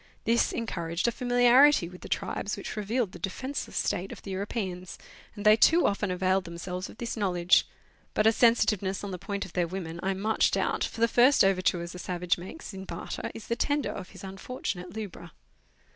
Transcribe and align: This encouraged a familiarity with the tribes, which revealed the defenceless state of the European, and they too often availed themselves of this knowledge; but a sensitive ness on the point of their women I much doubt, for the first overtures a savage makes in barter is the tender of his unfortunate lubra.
This 0.23 0.51
encouraged 0.51 1.07
a 1.07 1.11
familiarity 1.11 1.87
with 1.87 2.01
the 2.01 2.09
tribes, 2.09 2.57
which 2.57 2.75
revealed 2.75 3.11
the 3.11 3.19
defenceless 3.19 3.77
state 3.77 4.11
of 4.11 4.23
the 4.23 4.31
European, 4.31 4.83
and 5.35 5.45
they 5.45 5.55
too 5.55 5.85
often 5.85 6.09
availed 6.09 6.45
themselves 6.45 6.89
of 6.89 6.97
this 6.97 7.15
knowledge; 7.15 7.67
but 8.15 8.25
a 8.25 8.31
sensitive 8.31 8.81
ness 8.81 9.03
on 9.03 9.11
the 9.11 9.19
point 9.19 9.45
of 9.45 9.53
their 9.53 9.67
women 9.67 9.99
I 10.01 10.15
much 10.15 10.49
doubt, 10.49 10.83
for 10.83 11.01
the 11.01 11.07
first 11.07 11.43
overtures 11.43 11.93
a 11.93 11.99
savage 11.99 12.39
makes 12.39 12.73
in 12.73 12.85
barter 12.85 13.29
is 13.35 13.45
the 13.45 13.55
tender 13.55 13.91
of 13.91 14.09
his 14.09 14.23
unfortunate 14.23 14.91
lubra. 14.95 15.33